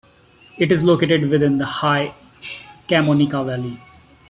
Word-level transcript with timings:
It 0.57 0.71
is 0.71 0.83
located 0.83 1.29
within 1.29 1.59
the 1.59 1.65
high 1.67 2.15
Camonica 2.87 3.45
Valley. 3.45 3.79